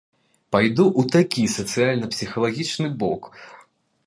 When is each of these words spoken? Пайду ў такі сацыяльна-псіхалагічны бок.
Пайду 0.53 0.85
ў 0.87 1.01
такі 1.15 1.43
сацыяльна-псіхалагічны 1.57 2.87
бок. 3.05 3.33